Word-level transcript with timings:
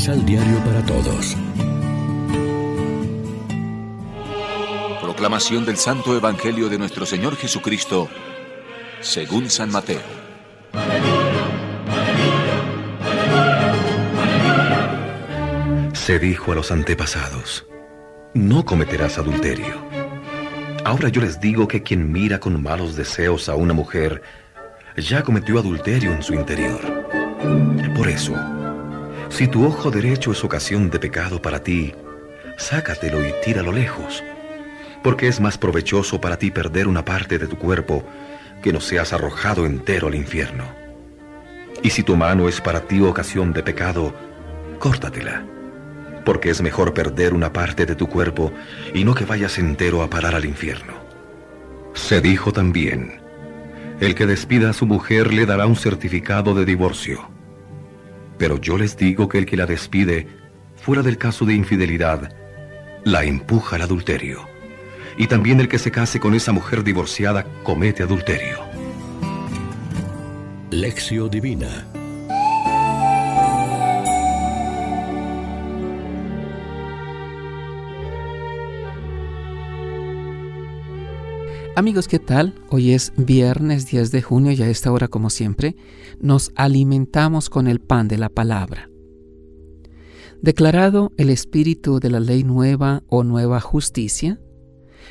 Misal 0.00 0.24
Diario 0.24 0.56
para 0.64 0.82
Todos. 0.86 1.36
Proclamación 5.02 5.66
del 5.66 5.76
Santo 5.76 6.16
Evangelio 6.16 6.70
de 6.70 6.78
nuestro 6.78 7.04
Señor 7.04 7.36
Jesucristo, 7.36 8.08
según 9.02 9.50
San 9.50 9.70
Mateo. 9.70 10.00
Se 15.92 16.18
dijo 16.18 16.52
a 16.52 16.54
los 16.54 16.72
antepasados, 16.72 17.66
no 18.32 18.64
cometerás 18.64 19.18
adulterio. 19.18 19.86
Ahora 20.82 21.10
yo 21.10 21.20
les 21.20 21.40
digo 21.40 21.68
que 21.68 21.82
quien 21.82 22.10
mira 22.10 22.40
con 22.40 22.62
malos 22.62 22.96
deseos 22.96 23.50
a 23.50 23.54
una 23.54 23.74
mujer, 23.74 24.22
ya 24.96 25.22
cometió 25.22 25.58
adulterio 25.58 26.14
en 26.14 26.22
su 26.22 26.32
interior. 26.32 26.80
Por 27.94 28.08
eso, 28.08 28.34
si 29.30 29.48
tu 29.48 29.64
ojo 29.64 29.90
derecho 29.90 30.32
es 30.32 30.44
ocasión 30.44 30.90
de 30.90 30.98
pecado 30.98 31.40
para 31.40 31.62
ti, 31.62 31.94
sácatelo 32.58 33.24
y 33.26 33.32
tíralo 33.42 33.72
lejos, 33.72 34.22
porque 35.02 35.28
es 35.28 35.40
más 35.40 35.56
provechoso 35.56 36.20
para 36.20 36.36
ti 36.36 36.50
perder 36.50 36.86
una 36.86 37.04
parte 37.04 37.38
de 37.38 37.46
tu 37.46 37.56
cuerpo 37.56 38.04
que 38.62 38.72
no 38.72 38.80
seas 38.80 39.12
arrojado 39.12 39.64
entero 39.64 40.08
al 40.08 40.14
infierno. 40.14 40.64
Y 41.82 41.90
si 41.90 42.02
tu 42.02 42.16
mano 42.16 42.48
es 42.48 42.60
para 42.60 42.80
ti 42.80 43.00
ocasión 43.00 43.52
de 43.52 43.62
pecado, 43.62 44.12
córtatela, 44.78 45.44
porque 46.26 46.50
es 46.50 46.60
mejor 46.60 46.92
perder 46.92 47.32
una 47.32 47.52
parte 47.52 47.86
de 47.86 47.94
tu 47.94 48.08
cuerpo 48.08 48.52
y 48.92 49.04
no 49.04 49.14
que 49.14 49.24
vayas 49.24 49.58
entero 49.58 50.02
a 50.02 50.10
parar 50.10 50.34
al 50.34 50.44
infierno. 50.44 50.94
Se 51.94 52.20
dijo 52.20 52.52
también, 52.52 53.20
el 54.00 54.14
que 54.14 54.26
despida 54.26 54.70
a 54.70 54.74
su 54.74 54.86
mujer 54.86 55.32
le 55.32 55.46
dará 55.46 55.66
un 55.66 55.76
certificado 55.76 56.54
de 56.54 56.64
divorcio. 56.64 57.29
Pero 58.40 58.58
yo 58.58 58.78
les 58.78 58.96
digo 58.96 59.28
que 59.28 59.36
el 59.36 59.44
que 59.44 59.58
la 59.58 59.66
despide, 59.66 60.26
fuera 60.74 61.02
del 61.02 61.18
caso 61.18 61.44
de 61.44 61.52
infidelidad, 61.52 62.34
la 63.04 63.22
empuja 63.22 63.76
al 63.76 63.82
adulterio. 63.82 64.48
Y 65.18 65.26
también 65.26 65.60
el 65.60 65.68
que 65.68 65.78
se 65.78 65.90
case 65.90 66.18
con 66.20 66.34
esa 66.34 66.50
mujer 66.50 66.82
divorciada 66.82 67.44
comete 67.62 68.02
adulterio. 68.02 68.58
Lección 70.70 71.28
Divina 71.28 71.89
Amigos, 81.76 82.08
¿qué 82.08 82.18
tal? 82.18 82.54
Hoy 82.68 82.90
es 82.90 83.12
viernes 83.16 83.86
10 83.86 84.10
de 84.10 84.22
junio 84.22 84.50
y 84.50 84.60
a 84.60 84.68
esta 84.68 84.90
hora, 84.90 85.06
como 85.06 85.30
siempre, 85.30 85.76
nos 86.18 86.50
alimentamos 86.56 87.48
con 87.48 87.68
el 87.68 87.80
pan 87.80 88.08
de 88.08 88.18
la 88.18 88.28
palabra. 88.28 88.90
Declarado 90.42 91.12
el 91.16 91.30
espíritu 91.30 92.00
de 92.00 92.10
la 92.10 92.18
ley 92.18 92.42
nueva 92.42 93.04
o 93.06 93.22
nueva 93.22 93.60
justicia, 93.60 94.40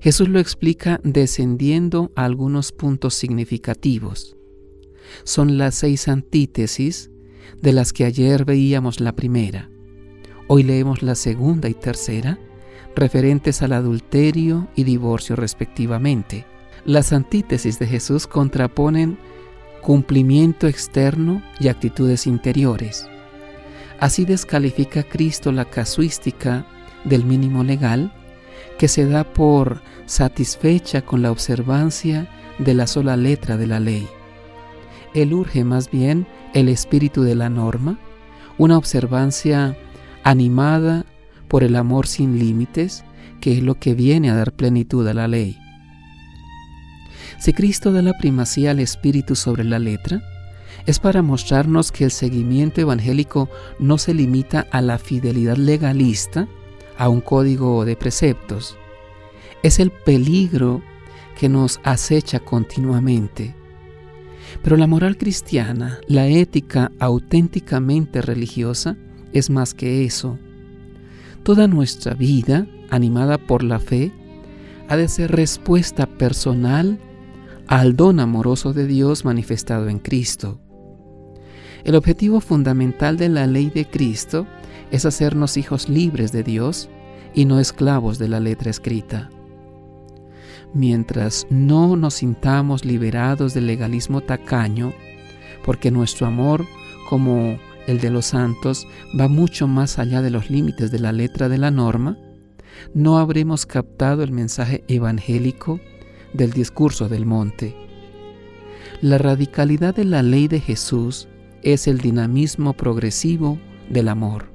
Jesús 0.00 0.28
lo 0.28 0.38
explica 0.38 1.00
descendiendo 1.02 2.12
a 2.14 2.24
algunos 2.24 2.70
puntos 2.70 3.14
significativos. 3.14 4.36
Son 5.24 5.58
las 5.58 5.74
seis 5.74 6.06
antítesis 6.06 7.10
de 7.60 7.72
las 7.72 7.92
que 7.92 8.04
ayer 8.04 8.44
veíamos 8.44 9.00
la 9.00 9.16
primera. 9.16 9.70
Hoy 10.46 10.62
leemos 10.62 11.02
la 11.02 11.16
segunda 11.16 11.68
y 11.68 11.74
tercera, 11.74 12.38
referentes 12.96 13.62
al 13.62 13.72
adulterio 13.72 14.68
y 14.74 14.84
divorcio 14.84 15.36
respectivamente. 15.36 16.46
Las 16.84 17.12
antítesis 17.12 17.78
de 17.78 17.86
Jesús 17.86 18.26
contraponen 18.26 19.18
cumplimiento 19.80 20.66
externo 20.66 21.42
y 21.60 21.68
actitudes 21.68 22.26
interiores. 22.26 23.06
Así 24.00 24.24
descalifica 24.24 25.02
Cristo 25.02 25.52
la 25.52 25.64
casuística 25.64 26.66
del 27.04 27.24
mínimo 27.24 27.64
legal 27.64 28.12
que 28.78 28.88
se 28.88 29.06
da 29.06 29.24
por 29.24 29.82
satisfecha 30.06 31.02
con 31.02 31.22
la 31.22 31.30
observancia 31.30 32.28
de 32.58 32.74
la 32.74 32.86
sola 32.86 33.16
letra 33.16 33.56
de 33.56 33.66
la 33.66 33.80
ley. 33.80 34.08
Él 35.14 35.32
urge 35.32 35.64
más 35.64 35.90
bien 35.90 36.26
el 36.54 36.68
espíritu 36.68 37.22
de 37.22 37.34
la 37.34 37.48
norma, 37.48 37.98
una 38.58 38.76
observancia 38.76 39.76
animada 40.22 41.04
por 41.48 41.64
el 41.64 41.76
amor 41.76 42.06
sin 42.06 42.38
límites, 42.38 43.04
que 43.40 43.52
es 43.52 43.62
lo 43.62 43.74
que 43.76 43.94
viene 43.94 44.30
a 44.30 44.34
dar 44.34 44.52
plenitud 44.52 45.06
a 45.06 45.14
la 45.14 45.28
ley. 45.28 45.58
Si 47.38 47.52
Cristo 47.52 47.92
da 47.92 48.02
la 48.02 48.16
primacía 48.16 48.70
al 48.70 48.80
Espíritu 48.80 49.34
sobre 49.34 49.64
la 49.64 49.78
letra, 49.78 50.22
es 50.86 50.98
para 50.98 51.22
mostrarnos 51.22 51.92
que 51.92 52.04
el 52.04 52.10
seguimiento 52.10 52.80
evangélico 52.80 53.48
no 53.78 53.98
se 53.98 54.14
limita 54.14 54.66
a 54.70 54.80
la 54.82 54.98
fidelidad 54.98 55.56
legalista, 55.56 56.46
a 56.98 57.08
un 57.08 57.20
código 57.20 57.84
de 57.84 57.96
preceptos. 57.96 58.76
Es 59.62 59.80
el 59.80 59.90
peligro 59.90 60.82
que 61.38 61.48
nos 61.48 61.80
acecha 61.84 62.40
continuamente. 62.40 63.54
Pero 64.62 64.76
la 64.76 64.86
moral 64.86 65.16
cristiana, 65.16 65.98
la 66.06 66.26
ética 66.26 66.92
auténticamente 66.98 68.22
religiosa, 68.22 68.96
es 69.32 69.50
más 69.50 69.74
que 69.74 70.04
eso. 70.04 70.38
Toda 71.44 71.68
nuestra 71.68 72.14
vida, 72.14 72.66
animada 72.88 73.36
por 73.36 73.62
la 73.62 73.78
fe, 73.78 74.12
ha 74.88 74.96
de 74.96 75.08
ser 75.08 75.30
respuesta 75.30 76.06
personal 76.06 76.98
al 77.66 77.96
don 77.96 78.18
amoroso 78.18 78.72
de 78.72 78.86
Dios 78.86 79.26
manifestado 79.26 79.90
en 79.90 79.98
Cristo. 79.98 80.58
El 81.84 81.96
objetivo 81.96 82.40
fundamental 82.40 83.18
de 83.18 83.28
la 83.28 83.46
ley 83.46 83.68
de 83.68 83.84
Cristo 83.84 84.46
es 84.90 85.04
hacernos 85.04 85.58
hijos 85.58 85.90
libres 85.90 86.32
de 86.32 86.44
Dios 86.44 86.88
y 87.34 87.44
no 87.44 87.60
esclavos 87.60 88.18
de 88.18 88.28
la 88.28 88.40
letra 88.40 88.70
escrita. 88.70 89.28
Mientras 90.72 91.46
no 91.50 91.94
nos 91.94 92.14
sintamos 92.14 92.86
liberados 92.86 93.52
del 93.52 93.66
legalismo 93.66 94.22
tacaño, 94.22 94.94
porque 95.62 95.90
nuestro 95.90 96.26
amor, 96.26 96.64
como 97.10 97.58
el 97.86 98.00
de 98.00 98.10
los 98.10 98.26
santos, 98.26 98.86
va 99.18 99.28
mucho 99.28 99.66
más 99.66 99.98
allá 99.98 100.22
de 100.22 100.30
los 100.30 100.50
límites 100.50 100.90
de 100.90 100.98
la 100.98 101.12
letra 101.12 101.48
de 101.48 101.58
la 101.58 101.70
norma, 101.70 102.18
no 102.92 103.18
habremos 103.18 103.66
captado 103.66 104.22
el 104.22 104.32
mensaje 104.32 104.84
evangélico 104.88 105.80
del 106.32 106.52
discurso 106.52 107.08
del 107.08 107.26
monte. 107.26 107.76
La 109.00 109.18
radicalidad 109.18 109.94
de 109.94 110.04
la 110.04 110.22
ley 110.22 110.48
de 110.48 110.60
Jesús 110.60 111.28
es 111.62 111.86
el 111.88 111.98
dinamismo 111.98 112.74
progresivo 112.74 113.58
del 113.88 114.08
amor. 114.08 114.52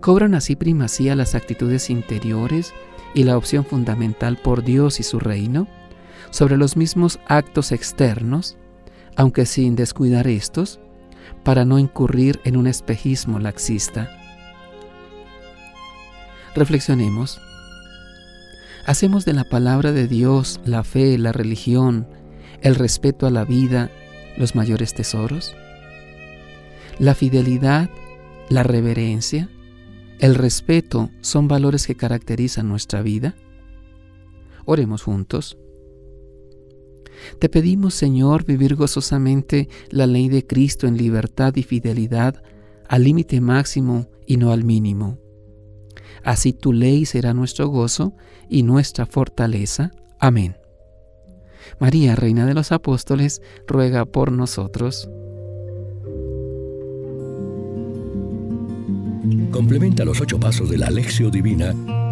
Cobran 0.00 0.34
así 0.34 0.56
primacía 0.56 1.16
las 1.16 1.34
actitudes 1.34 1.90
interiores 1.90 2.72
y 3.14 3.24
la 3.24 3.36
opción 3.36 3.64
fundamental 3.64 4.36
por 4.36 4.62
Dios 4.62 5.00
y 5.00 5.02
su 5.02 5.18
reino 5.18 5.66
sobre 6.30 6.56
los 6.56 6.76
mismos 6.76 7.18
actos 7.26 7.72
externos, 7.72 8.56
aunque 9.16 9.46
sin 9.46 9.76
descuidar 9.76 10.28
estos, 10.28 10.78
para 11.48 11.64
no 11.64 11.78
incurrir 11.78 12.40
en 12.44 12.58
un 12.58 12.66
espejismo 12.66 13.38
laxista. 13.38 14.10
Reflexionemos 16.54 17.40
¿Hacemos 18.84 19.24
de 19.24 19.32
la 19.32 19.44
palabra 19.44 19.92
de 19.92 20.08
Dios, 20.08 20.60
la 20.66 20.84
fe, 20.84 21.16
la 21.16 21.32
religión, 21.32 22.06
el 22.60 22.74
respeto 22.74 23.26
a 23.26 23.30
la 23.30 23.46
vida, 23.46 23.90
los 24.36 24.54
mayores 24.54 24.92
tesoros? 24.92 25.56
La 26.98 27.14
fidelidad, 27.14 27.88
la 28.50 28.62
reverencia, 28.62 29.48
el 30.18 30.34
respeto 30.34 31.08
son 31.22 31.48
valores 31.48 31.86
que 31.86 31.94
caracterizan 31.94 32.68
nuestra 32.68 33.00
vida. 33.00 33.34
Oremos 34.66 35.02
juntos. 35.02 35.56
Te 37.38 37.48
pedimos, 37.48 37.94
Señor, 37.94 38.44
vivir 38.44 38.74
gozosamente 38.74 39.68
la 39.90 40.06
ley 40.06 40.28
de 40.28 40.46
Cristo 40.46 40.86
en 40.86 40.96
libertad 40.96 41.54
y 41.56 41.62
fidelidad 41.62 42.42
al 42.88 43.04
límite 43.04 43.40
máximo 43.40 44.08
y 44.26 44.36
no 44.36 44.52
al 44.52 44.64
mínimo. 44.64 45.18
Así 46.24 46.52
tu 46.52 46.72
ley 46.72 47.06
será 47.06 47.34
nuestro 47.34 47.68
gozo 47.68 48.14
y 48.48 48.62
nuestra 48.62 49.06
fortaleza. 49.06 49.92
Amén. 50.18 50.56
María, 51.78 52.16
Reina 52.16 52.46
de 52.46 52.54
los 52.54 52.72
Apóstoles, 52.72 53.42
ruega 53.66 54.04
por 54.04 54.32
nosotros. 54.32 55.08
Complementa 59.50 60.04
los 60.04 60.20
ocho 60.20 60.40
pasos 60.40 60.70
de 60.70 60.78
la 60.78 60.86
Alexio 60.86 61.30
Divina 61.30 61.74